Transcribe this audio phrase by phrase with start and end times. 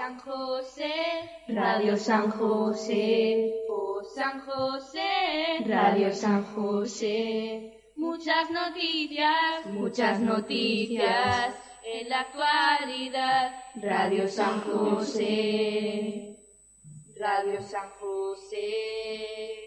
[0.00, 0.94] San José,
[1.48, 7.70] Radio San José, oh San José, Radio San José.
[7.96, 11.54] Muchas noticias, Muchas noticias.
[11.84, 13.52] en la actualidad.
[13.76, 16.34] Radio San José,
[17.18, 19.59] Radio San José.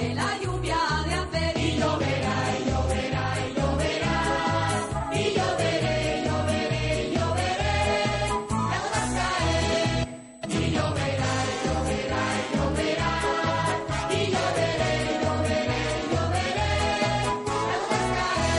[0.00, 1.52] Que la lluvia de hacer.
[1.58, 4.16] Y lloverá, y lloverá, y lloverá.
[5.12, 7.76] Y lloveré, y lloveré, y lloveré.
[8.72, 10.08] Las caen.
[10.48, 13.12] Y lloverá, y lloverá, y lloverá.
[14.08, 16.70] Y lloveré, y lloveré, y lloveré.
[17.70, 18.56] Las caen.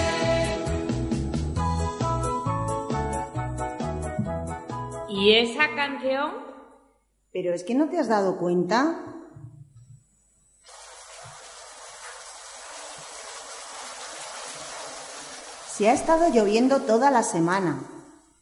[5.09, 6.29] ¿Y esa canción?
[7.33, 9.07] Pero es que no te has dado cuenta.
[15.81, 17.81] Se ha estado lloviendo toda la semana.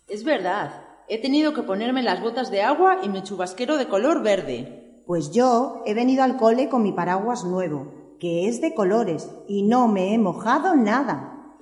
[0.10, 0.74] Es verdad.
[1.08, 5.02] He tenido que ponerme las botas de agua y mi chubasquero de color verde.
[5.08, 9.64] Pues yo he venido al cole con mi paraguas nuevo, que es de colores, y
[9.64, 11.56] no me he mojado nada.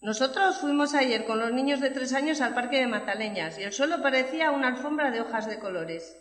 [0.00, 3.72] Nosotros fuimos ayer con los niños de tres años al parque de Mataleñas y el
[3.72, 6.16] suelo parecía una alfombra de hojas de colores.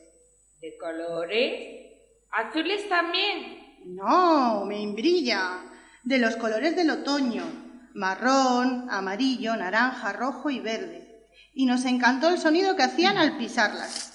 [0.62, 1.92] ¿De colores?
[2.32, 3.86] ¿Azules también?
[3.86, 5.60] No, me brilla.
[6.04, 7.67] De los colores del otoño.
[7.98, 11.26] Marrón, amarillo, naranja, rojo y verde.
[11.56, 14.14] Y nos encantó el sonido que hacían al pisarlas.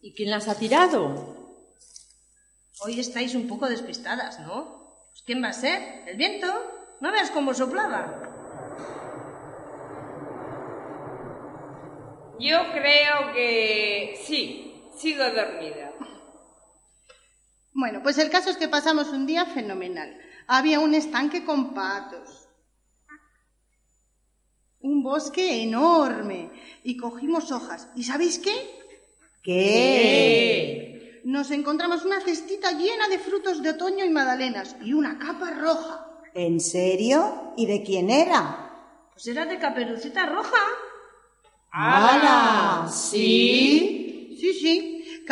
[0.00, 1.66] ¿Y quién las ha tirado?
[2.80, 5.04] Hoy estáis un poco despistadas, ¿no?
[5.10, 6.08] Pues ¿Quién va a ser?
[6.08, 6.46] ¿El viento?
[7.02, 8.22] ¿No veas cómo soplaba?
[12.40, 15.93] Yo creo que sí, sigo dormida.
[17.74, 20.16] Bueno, pues el caso es que pasamos un día fenomenal.
[20.46, 22.48] Había un estanque con patos.
[24.80, 26.52] Un bosque enorme.
[26.84, 27.88] Y cogimos hojas.
[27.96, 28.52] ¿Y sabéis qué?
[29.42, 31.20] ¿Qué?
[31.24, 36.06] Nos encontramos una cestita llena de frutos de otoño y magdalenas y una capa roja.
[36.32, 37.54] ¿En serio?
[37.56, 38.70] ¿Y de quién era?
[39.12, 40.58] Pues era de caperucita roja.
[41.72, 42.88] ¡Hala!
[42.88, 43.53] ¿Sí?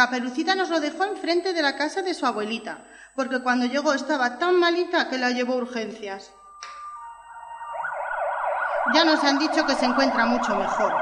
[0.02, 4.36] Caperucita nos lo dejó enfrente de la casa de su abuelita, porque cuando llegó estaba
[4.36, 6.32] tan malita que la llevó a urgencias.
[8.92, 10.92] Ya nos han dicho que se encuentra mucho mejor.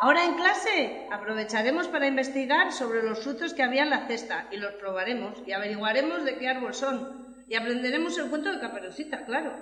[0.00, 4.56] Ahora en clase aprovecharemos para investigar sobre los frutos que había en la cesta y
[4.58, 9.58] los probaremos y averiguaremos de qué árbol son y aprenderemos el cuento de Caperucita, claro.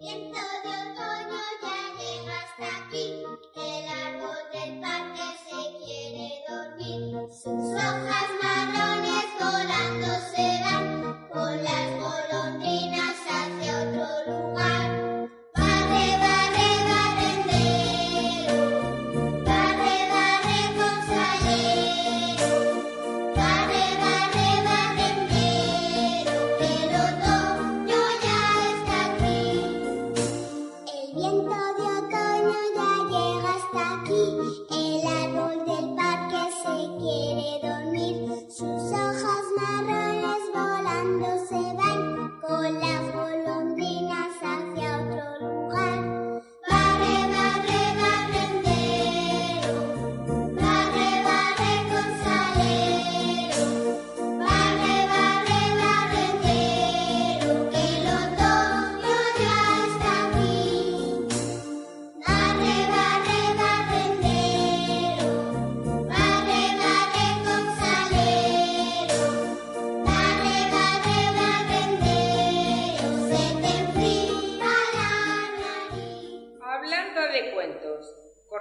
[0.00, 0.61] Viento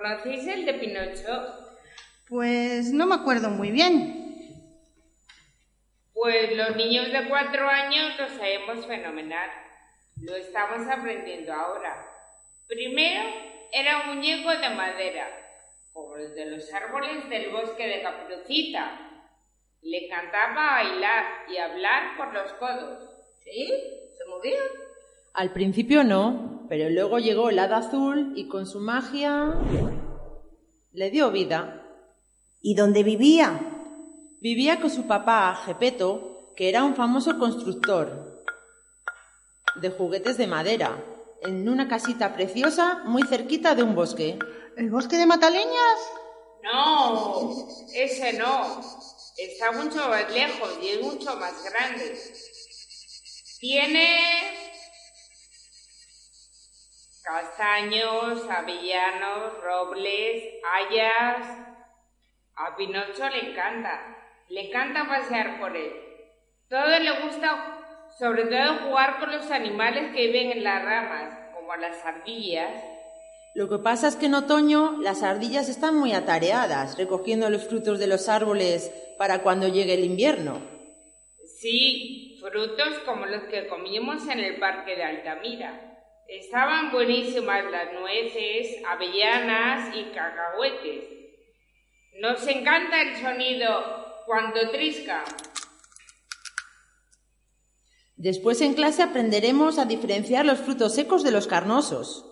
[0.01, 1.77] ¿Conocéis el de Pinocho?
[2.27, 4.57] Pues no me acuerdo muy bien.
[6.11, 9.47] Pues los niños de cuatro años lo sabemos fenomenal.
[10.23, 12.03] Lo estamos aprendiendo ahora.
[12.67, 13.29] Primero
[13.71, 15.27] era un muñeco de madera,
[15.93, 19.27] como los de los árboles del bosque de Caperucita.
[19.83, 23.07] Le cantaba bailar y hablar por los codos.
[23.43, 23.67] ¿Sí?
[24.17, 24.61] ¿Se movía?
[25.35, 29.59] Al principio no, pero luego llegó el hada azul y con su magia
[30.93, 31.85] le dio vida.
[32.61, 33.59] ¿Y dónde vivía?
[34.39, 38.41] Vivía con su papá, Gepeto, que era un famoso constructor
[39.81, 41.03] de juguetes de madera,
[41.41, 44.39] en una casita preciosa muy cerquita de un bosque.
[44.77, 45.99] ¿El bosque de Mataleñas?
[46.63, 48.79] No, ese no.
[49.37, 52.17] Está mucho más lejos y es mucho más grande.
[53.59, 54.60] Tiene
[57.23, 61.47] castaños, avellanos, robles, hayas.
[62.55, 64.17] A Pinocho le encanta.
[64.49, 65.93] Le encanta pasear por él.
[66.69, 67.79] Todo le gusta,
[68.17, 72.83] sobre todo jugar con los animales que viven en las ramas, como las ardillas.
[73.53, 77.99] Lo que pasa es que en otoño las ardillas están muy atareadas recogiendo los frutos
[77.99, 80.61] de los árboles para cuando llegue el invierno.
[81.59, 85.90] Sí, frutos como los que comimos en el parque de Altamira.
[86.31, 91.03] Estaban buenísimas las nueces, avellanas y cacahuetes.
[92.21, 95.25] Nos encanta el sonido cuando trisca.
[98.15, 102.25] Después en clase aprenderemos a diferenciar los frutos secos de los carnosos.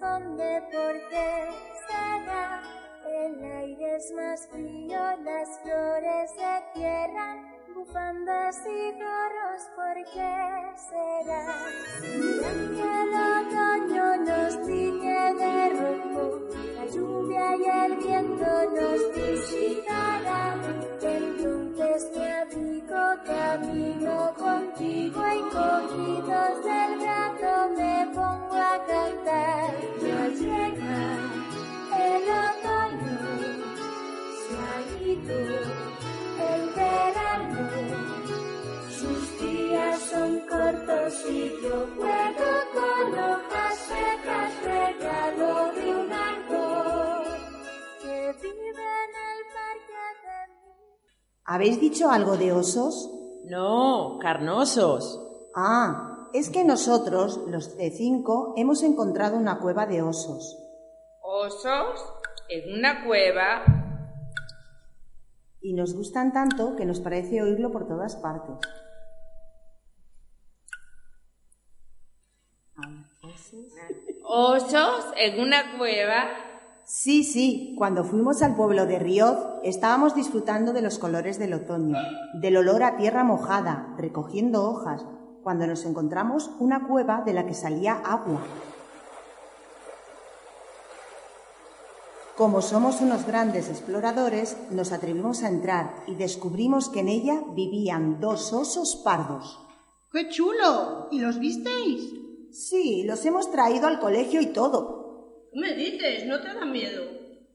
[0.00, 1.48] Ya se esconde porque
[1.88, 2.62] será.
[3.06, 7.36] El aire es más frío, las flores se cierran,
[7.74, 10.34] bufandas y gorros, ¿por qué
[10.90, 11.44] será?
[12.00, 16.24] Que el otoño nos tiñe de rojo,
[16.76, 20.60] la lluvia y el viento nos visitarán.
[21.02, 27.09] Entonces me abrigo, camino contigo y cogidos del
[35.30, 37.68] el verano.
[38.90, 47.24] Sus días son cortos y yo juego con hojas secas, regalo de un árbol
[48.02, 50.40] que vive en el parque de
[51.44, 53.10] ¿Habéis dicho algo de osos?
[53.44, 55.20] No, carnosos.
[55.54, 60.56] Ah, es que nosotros, los C5, hemos encontrado una cueva de osos.
[61.22, 62.00] Osos
[62.48, 63.79] en una cueva.
[65.60, 68.56] Y nos gustan tanto que nos parece oírlo por todas partes.
[74.22, 76.24] Osos en una cueva.
[76.84, 81.96] Sí, sí, cuando fuimos al pueblo de Rioz estábamos disfrutando de los colores del otoño,
[82.34, 85.04] del olor a tierra mojada, recogiendo hojas,
[85.42, 88.42] cuando nos encontramos una cueva de la que salía agua.
[92.40, 98.18] Como somos unos grandes exploradores, nos atrevimos a entrar y descubrimos que en ella vivían
[98.18, 99.60] dos osos pardos.
[100.10, 101.08] ¡Qué chulo!
[101.10, 102.14] ¿Y los visteis?
[102.50, 105.50] Sí, los hemos traído al colegio y todo.
[105.52, 106.24] ¿Qué me dices?
[106.24, 107.02] ¿No te da miedo?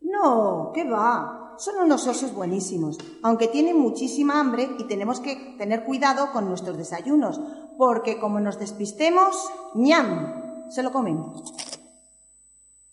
[0.02, 1.56] No, ¿qué va?
[1.58, 6.78] Son unos osos buenísimos, aunque tienen muchísima hambre y tenemos que tener cuidado con nuestros
[6.78, 7.42] desayunos,
[7.80, 9.36] porque como nos despistemos,
[9.74, 11.26] ñam, se lo comen.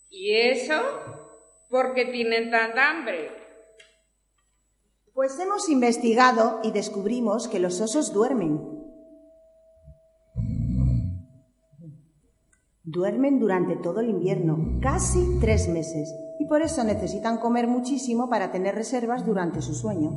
[0.08, 0.80] ¿Y eso?
[1.72, 3.30] ¿Por qué tienen tanta hambre?
[5.14, 8.60] Pues hemos investigado y descubrimos que los osos duermen.
[12.82, 18.52] Duermen durante todo el invierno, casi tres meses, y por eso necesitan comer muchísimo para
[18.52, 20.10] tener reservas durante su sueño.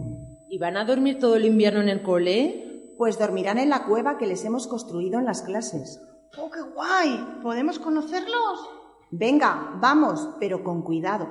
[0.49, 2.95] ¿Y van a dormir todo el invierno en el cole?
[2.97, 6.01] Pues dormirán en la cueva que les hemos construido en las clases.
[6.37, 7.39] ¡Oh, qué guay!
[7.41, 8.84] ¿Podemos conocerlos?
[9.11, 11.27] Venga, vamos, pero con cuidado.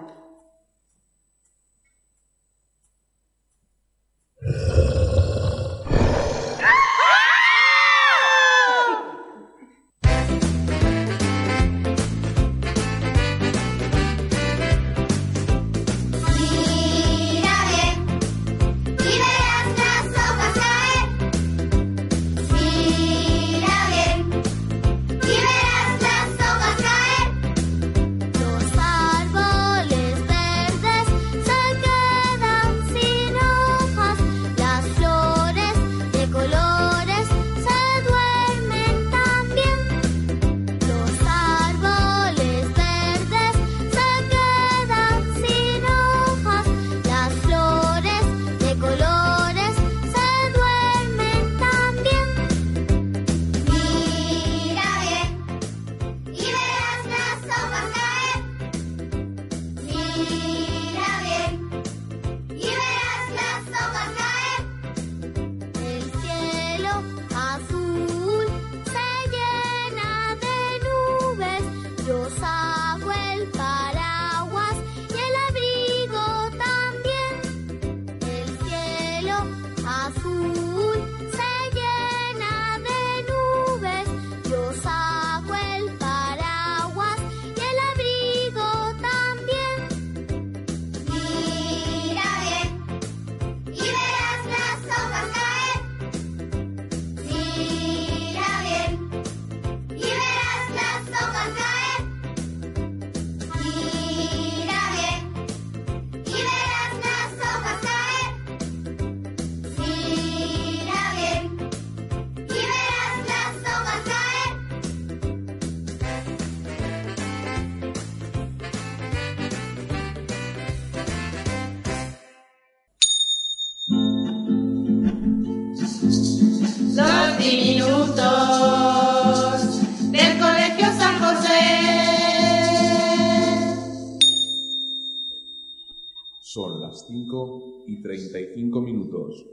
[137.86, 139.46] y treinta y cinco minutos.